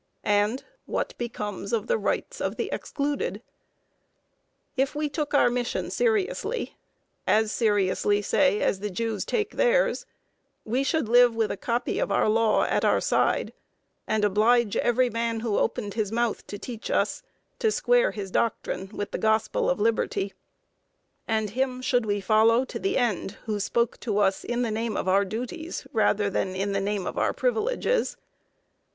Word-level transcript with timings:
And 0.25 0.63
what 0.87 1.15
becomes 1.19 1.71
of 1.71 1.85
the 1.85 1.99
rights 1.99 2.41
of 2.41 2.55
the 2.55 2.71
excluded? 2.71 3.43
If 4.75 4.95
we 4.95 5.07
took 5.09 5.35
our 5.35 5.51
mission 5.51 5.91
seriously, 5.91 6.75
as 7.27 7.51
seriously, 7.51 8.23
say, 8.23 8.61
as 8.61 8.79
the 8.79 8.89
Jews 8.89 9.23
take 9.25 9.57
theirs, 9.57 10.07
we 10.65 10.83
should 10.83 11.07
live 11.07 11.35
with 11.35 11.51
a 11.51 11.55
copy 11.55 11.99
of 11.99 12.11
our 12.11 12.27
law 12.27 12.63
at 12.63 12.83
our 12.83 12.99
side, 12.99 13.53
and 14.07 14.25
oblige 14.25 14.75
every 14.75 15.11
man 15.11 15.41
who 15.41 15.59
opened 15.59 15.93
his 15.93 16.11
mouth 16.11 16.47
to 16.47 16.57
teach 16.57 16.89
us, 16.89 17.21
to 17.59 17.69
square 17.71 18.09
his 18.09 18.31
doctrine 18.31 18.89
with 18.91 19.11
the 19.11 19.19
gospel 19.19 19.69
of 19.69 19.79
liberty; 19.79 20.33
and 21.27 21.51
him 21.51 21.79
should 21.79 22.07
we 22.07 22.19
follow 22.19 22.65
to 22.65 22.79
the 22.79 22.97
end 22.97 23.33
who 23.45 23.59
spoke 23.59 23.99
to 23.99 24.17
us 24.17 24.43
in 24.43 24.63
the 24.63 24.71
name 24.71 24.97
of 24.97 25.07
our 25.07 25.23
duties, 25.23 25.85
rather 25.93 26.27
than 26.27 26.55
in 26.55 26.71
the 26.71 26.81
name 26.81 27.05
of 27.05 27.19
our 27.19 27.33
privileges. 27.33 28.17